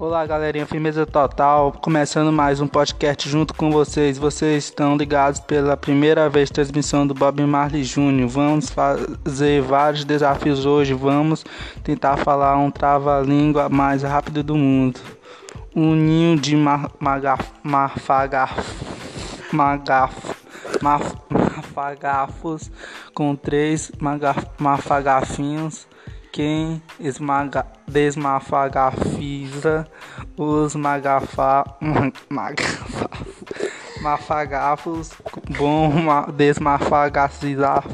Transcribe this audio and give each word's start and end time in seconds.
Olá, 0.00 0.24
galerinha, 0.24 0.64
firmeza 0.64 1.04
total. 1.04 1.72
Começando 1.72 2.32
mais 2.32 2.58
um 2.58 2.66
podcast 2.66 3.28
junto 3.28 3.52
com 3.52 3.70
vocês. 3.70 4.16
Vocês 4.16 4.64
estão 4.64 4.96
ligados 4.96 5.40
pela 5.40 5.76
primeira 5.76 6.26
vez 6.30 6.48
transmissão 6.48 7.06
do 7.06 7.12
Bob 7.12 7.44
Marley 7.44 7.82
Jr. 7.82 8.26
Vamos 8.26 8.70
fazer 8.70 9.60
vários 9.60 10.06
desafios 10.06 10.64
hoje. 10.64 10.94
Vamos 10.94 11.44
tentar 11.84 12.16
falar 12.16 12.56
um 12.56 12.70
trava-língua 12.70 13.68
mais 13.68 14.02
rápido 14.02 14.42
do 14.42 14.56
mundo. 14.56 14.98
Um 15.76 15.94
ninho 15.94 16.40
de 16.40 16.56
mar, 16.56 16.90
magaf, 16.98 17.52
marfagaf, 17.62 18.54
mafagafos 20.80 22.72
com 23.12 23.36
três 23.36 23.92
magaf, 24.00 24.46
mafagafinhos 24.58 25.89
quem 26.32 26.82
esmaga, 26.98 27.66
desmafagafiza 27.86 29.86
os 30.36 30.74
magafa, 30.74 31.64
magafa, 32.30 33.10
mafagafos, 34.00 35.10
bom 35.58 35.90
desmafagacizar. 36.32 37.84